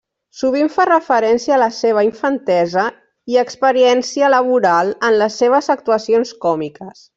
Sovint 0.37 0.69
fa 0.77 0.85
referència 0.89 1.53
a 1.57 1.59
la 1.63 1.67
seva 1.79 2.05
infantesa 2.07 2.87
i 3.35 3.39
experiència 3.43 4.33
laboral 4.37 4.91
en 5.11 5.21
les 5.23 5.39
seves 5.43 5.71
actuacions 5.79 6.35
còmiques. 6.49 7.09